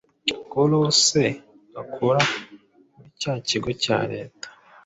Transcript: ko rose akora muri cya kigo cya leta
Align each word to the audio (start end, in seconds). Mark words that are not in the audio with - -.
ko 0.51 0.59
rose 0.71 1.19
akora 1.81 2.21
muri 2.93 3.09
cya 3.21 3.33
kigo 3.47 3.69
cya 3.83 3.97
leta 4.11 4.47